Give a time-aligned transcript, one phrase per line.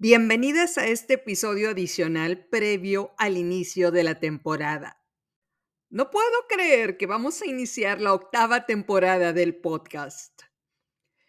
[0.00, 5.02] Bienvenidas a este episodio adicional previo al inicio de la temporada.
[5.90, 10.42] No puedo creer que vamos a iniciar la octava temporada del podcast.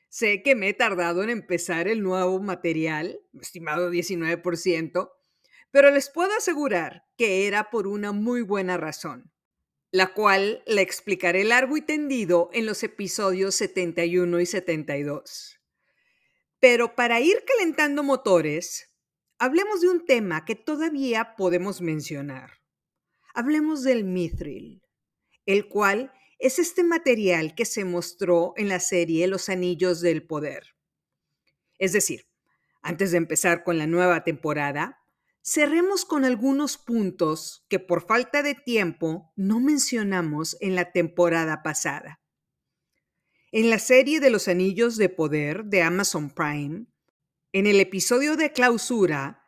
[0.08, 5.14] Sé que me he tardado en empezar el nuevo material, estimado 19%,
[5.72, 9.32] pero les puedo asegurar que era por una muy buena razón,
[9.90, 15.59] la cual le explicaré largo y tendido en los episodios 71 y 72.
[16.60, 18.90] Pero para ir calentando motores,
[19.38, 22.60] hablemos de un tema que todavía podemos mencionar.
[23.34, 24.82] Hablemos del mithril,
[25.46, 30.76] el cual es este material que se mostró en la serie Los Anillos del Poder.
[31.78, 32.28] Es decir,
[32.82, 35.00] antes de empezar con la nueva temporada,
[35.42, 42.20] cerremos con algunos puntos que por falta de tiempo no mencionamos en la temporada pasada.
[43.52, 46.86] En la serie de los Anillos de Poder de Amazon Prime,
[47.52, 49.44] en el episodio de clausura,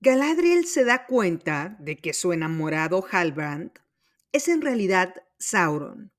[0.00, 3.70] Galadriel se da cuenta de que su enamorado Halbrand
[4.32, 6.12] es en realidad Sauron,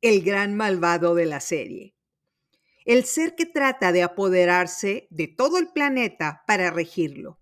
[0.00, 1.94] el gran malvado de la serie.
[2.84, 7.38] El ser que trata de apoderarse de todo el planeta para regirlo.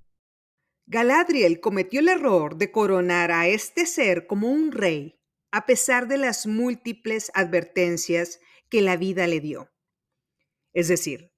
[0.85, 5.19] Galadriel cometió el error de coronar a este ser como un rey,
[5.53, 9.71] a pesar de las múltiples advertencias que la vida le dio.
[10.73, 11.33] Es decir,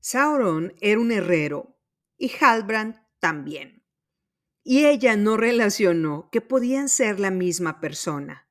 [0.00, 1.78] Sauron era un herrero
[2.16, 3.84] y Halbrand también.
[4.64, 8.48] Y ella no relacionó que podían ser la misma persona.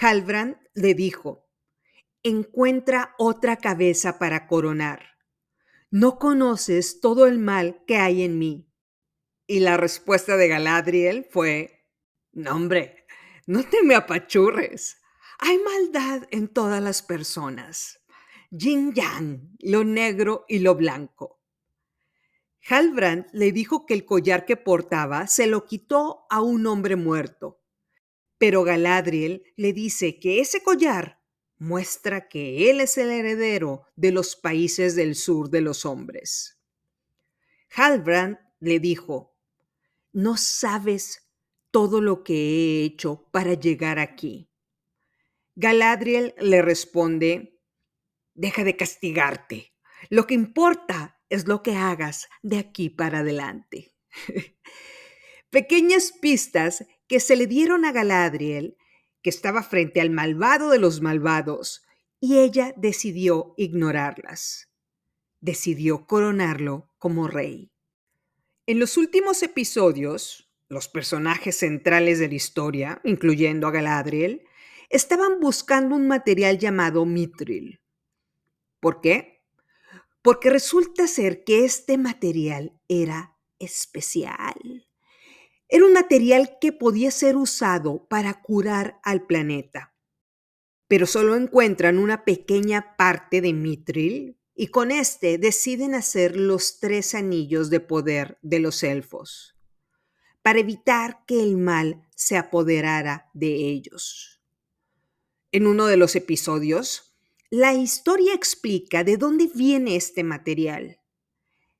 [0.00, 1.48] Halbrand le dijo,
[2.22, 5.18] encuentra otra cabeza para coronar.
[5.90, 8.72] No conoces todo el mal que hay en mí.
[9.46, 11.86] Y la respuesta de Galadriel fue,
[12.32, 13.06] no hombre,
[13.46, 14.96] no te me apachurres.
[15.38, 18.00] Hay maldad en todas las personas.
[18.50, 21.40] Yin yang, lo negro y lo blanco.
[22.68, 27.60] Halbrand le dijo que el collar que portaba se lo quitó a un hombre muerto.
[28.38, 31.20] Pero Galadriel le dice que ese collar
[31.58, 36.58] muestra que él es el heredero de los países del sur de los hombres.
[37.74, 39.36] Halbrand le dijo,
[40.12, 41.28] no sabes
[41.70, 44.48] todo lo que he hecho para llegar aquí.
[45.56, 47.60] Galadriel le responde,
[48.34, 49.72] deja de castigarte.
[50.10, 53.94] Lo que importa es lo que hagas de aquí para adelante.
[55.50, 58.76] Pequeñas pistas que se le dieron a Galadriel,
[59.22, 61.84] que estaba frente al malvado de los malvados,
[62.18, 64.70] y ella decidió ignorarlas.
[65.40, 67.70] Decidió coronarlo como rey.
[68.66, 74.46] En los últimos episodios, los personajes centrales de la historia, incluyendo a Galadriel,
[74.94, 77.80] estaban buscando un material llamado mitril.
[78.78, 79.42] ¿Por qué?
[80.22, 84.86] Porque resulta ser que este material era especial.
[85.68, 89.96] Era un material que podía ser usado para curar al planeta.
[90.86, 97.16] Pero solo encuentran una pequeña parte de mitril y con este deciden hacer los tres
[97.16, 99.56] anillos de poder de los elfos,
[100.40, 104.34] para evitar que el mal se apoderara de ellos
[105.54, 107.16] en uno de los episodios,
[107.48, 111.00] la historia explica de dónde viene este material.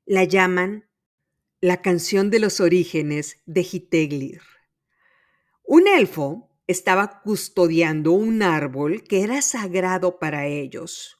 [0.05, 0.89] La llaman
[1.59, 4.41] la canción de los orígenes de Hiteglir.
[5.65, 11.17] Un elfo estaba custodiando un árbol que era sagrado para ellos.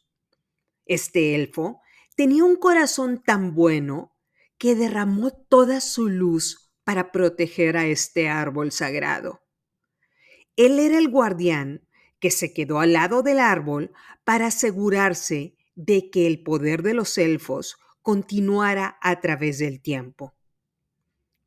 [0.85, 1.81] Este elfo
[2.15, 4.15] tenía un corazón tan bueno
[4.57, 9.41] que derramó toda su luz para proteger a este árbol sagrado.
[10.55, 11.85] Él era el guardián
[12.25, 13.91] que se quedó al lado del árbol
[14.23, 20.33] para asegurarse de que el poder de los elfos continuara a través del tiempo.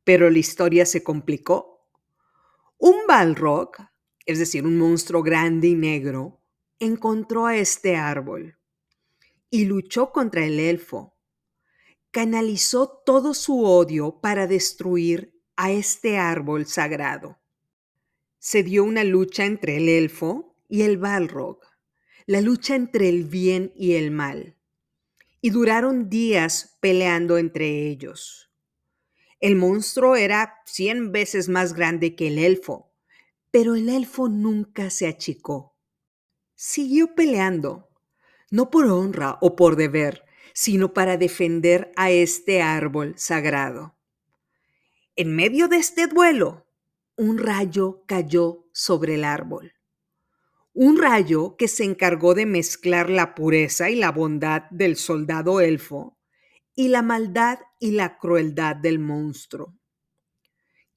[0.05, 1.85] Pero la historia se complicó.
[2.77, 3.71] Un Balrog,
[4.25, 6.39] es decir, un monstruo grande y negro,
[6.79, 8.57] encontró a este árbol
[9.49, 11.13] y luchó contra el elfo.
[12.09, 17.37] Canalizó todo su odio para destruir a este árbol sagrado.
[18.37, 21.59] Se dio una lucha entre el elfo y el Balrog,
[22.27, 24.55] la lucha entre el bien y el mal.
[25.41, 28.51] Y duraron días peleando entre ellos.
[29.39, 32.93] El monstruo era cien veces más grande que el elfo,
[33.49, 35.75] pero el elfo nunca se achicó.
[36.53, 37.89] Siguió peleando,
[38.51, 40.23] no por honra o por deber,
[40.53, 43.95] sino para defender a este árbol sagrado.
[45.15, 46.67] En medio de este duelo,
[47.15, 49.73] un rayo cayó sobre el árbol
[50.81, 56.17] un rayo que se encargó de mezclar la pureza y la bondad del soldado elfo
[56.73, 59.77] y la maldad y la crueldad del monstruo.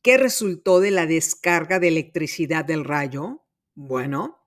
[0.01, 3.43] ¿Qué resultó de la descarga de electricidad del rayo?
[3.75, 4.47] Bueno,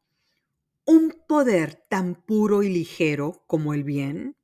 [0.86, 4.38] un poder tan puro y ligero como el bien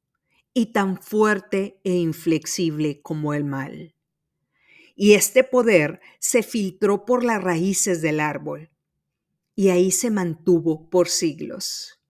[0.54, 3.96] y tan fuerte e inflexible como el mal.
[4.94, 8.71] Y este poder se filtró por las raíces del árbol
[9.62, 12.02] y ahí se mantuvo por siglos.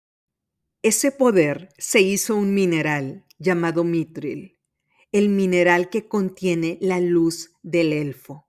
[0.84, 4.62] Ese poder se hizo un mineral llamado mitril,
[5.12, 8.48] el mineral que contiene la luz del elfo.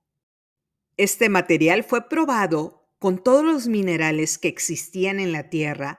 [0.97, 5.99] Este material fue probado con todos los minerales que existían en la Tierra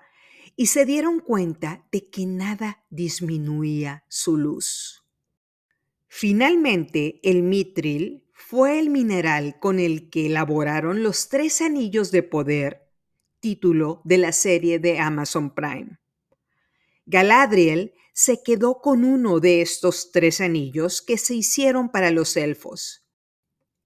[0.56, 5.04] y se dieron cuenta de que nada disminuía su luz.
[6.08, 12.83] Finalmente, el mitril fue el mineral con el que elaboraron los tres anillos de poder,
[13.44, 16.00] título de la serie de Amazon Prime.
[17.06, 23.06] Galadriel se quedó con uno de estos tres anillos que se hicieron para los elfos.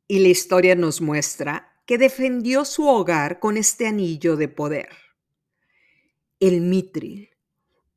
[0.08, 4.90] Y la historia nos muestra que defendió su hogar con este anillo de poder.
[6.40, 7.32] El mitril,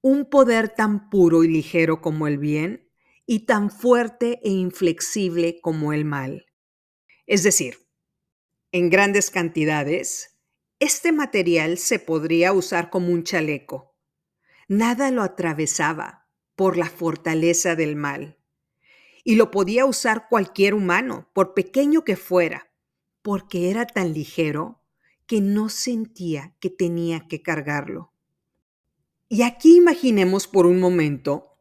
[0.00, 2.88] un poder tan puro y ligero como el bien
[3.26, 6.46] y tan fuerte e inflexible como el mal.
[7.26, 7.86] Es decir,
[8.72, 10.29] en grandes cantidades,
[10.80, 13.90] este material se podría usar como un chaleco
[14.70, 18.38] Nada lo atravesaba por la fortaleza del mal.
[19.24, 22.70] Y lo podía usar cualquier humano, por pequeño que fuera,
[23.20, 24.80] porque era tan ligero
[25.26, 28.12] que no sentía que tenía que cargarlo.
[29.28, 31.58] Y aquí imaginemos por un momento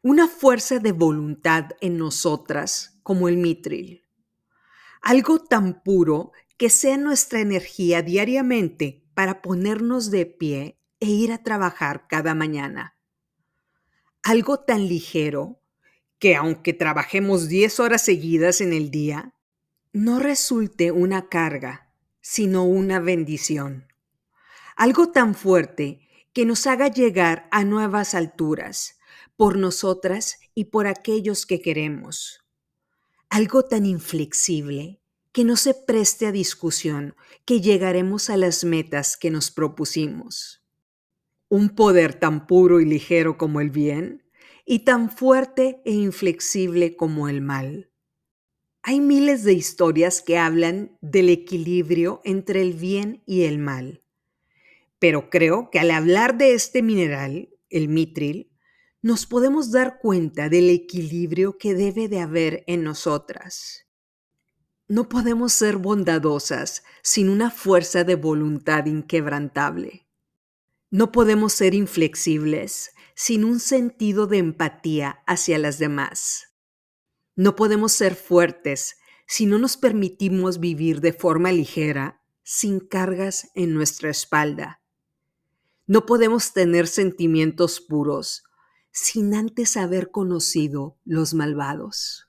[0.00, 4.08] una fuerza de voluntad en nosotras como el mitril.
[5.02, 11.42] Algo tan puro que sea nuestra energía diariamente para ponernos de pie e ir a
[11.42, 12.96] trabajar cada mañana.
[14.22, 15.60] Algo tan ligero
[16.18, 19.34] que aunque trabajemos 10 horas seguidas en el día,
[19.92, 23.86] no resulte una carga, sino una bendición.
[24.76, 26.00] Algo tan fuerte
[26.32, 28.98] que nos haga llegar a nuevas alturas,
[29.36, 32.44] por nosotras y por aquellos que queremos.
[33.28, 35.00] Algo tan inflexible
[35.36, 40.62] que no se preste a discusión, que llegaremos a las metas que nos propusimos
[41.50, 44.24] un poder tan puro y ligero como el bien
[44.64, 47.90] y tan fuerte e inflexible como el mal.
[48.82, 54.02] Hay miles de historias que hablan del equilibrio entre el bien y el mal,
[54.98, 58.50] pero creo que al hablar de este mineral, el mitril,
[59.02, 63.85] nos podemos dar cuenta del equilibrio que debe de haber en nosotras.
[64.88, 70.06] No podemos ser bondadosas sin una fuerza de voluntad inquebrantable.
[70.90, 76.52] No podemos ser inflexibles sin un sentido de empatía hacia las demás.
[77.34, 78.96] No podemos ser fuertes
[79.26, 84.80] si no nos permitimos vivir de forma ligera, sin cargas en nuestra espalda.
[85.88, 88.44] No podemos tener sentimientos puros
[88.92, 92.25] sin antes haber conocido los malvados.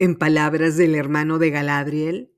[0.00, 2.32] En palabras del hermano de Galadriel,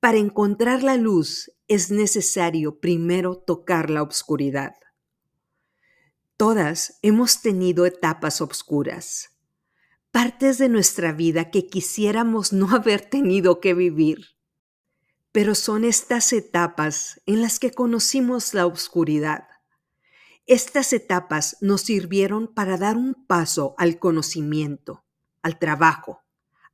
[0.00, 4.74] para encontrar la luz es necesario primero tocar la oscuridad.
[6.36, 9.30] Todas hemos tenido etapas oscuras,
[10.10, 14.36] partes de nuestra vida que quisiéramos no haber tenido que vivir.
[15.30, 19.44] Pero son estas etapas en las que conocimos la oscuridad.
[20.46, 25.04] Estas etapas nos sirvieron para dar un paso al conocimiento,
[25.42, 26.24] al trabajo,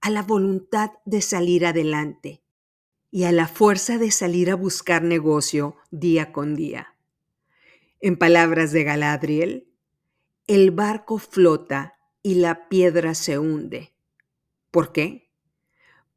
[0.04, 2.42] a la voluntad de salir adelante
[3.11, 6.94] y a la fuerza de salir a buscar negocio día con día.
[8.00, 9.73] En palabras de Galadriel,
[10.46, 13.94] el barco flota y la piedra se hunde.
[14.70, 15.32] ¿Por qué?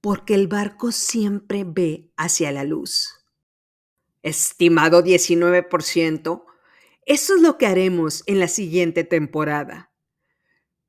[0.01, 3.25] Porque el barco siempre ve hacia la luz.
[4.21, 6.43] Estimado 19%,
[7.05, 9.93] eso es lo que haremos en la siguiente temporada.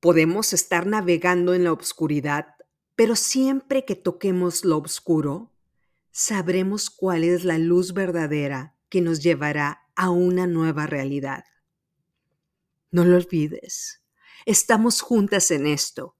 [0.00, 2.57] Podemos estar navegando en la oscuridad,
[2.98, 5.52] pero siempre que toquemos lo oscuro,
[6.10, 11.44] sabremos cuál es la luz verdadera que nos llevará a una nueva realidad.
[12.90, 14.02] No lo olvides,
[14.46, 16.16] estamos juntas en esto.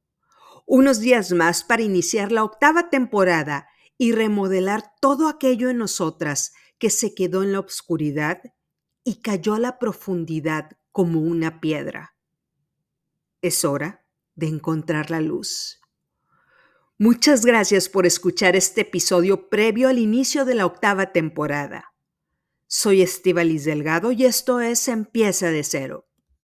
[0.67, 3.67] Unos días más para iniciar la octava temporada
[3.97, 8.41] y remodelar todo aquello en nosotras que se quedó en la oscuridad
[9.03, 12.15] y cayó a la profundidad como una piedra.
[13.43, 14.07] Es hora
[14.37, 15.81] de encontrar la luz.
[17.01, 21.95] Muchas gracias por escuchar este episodio previo al inicio de la octava temporada.
[22.67, 26.08] Soy Estivalis Delgado y esto es Empieza de Cero.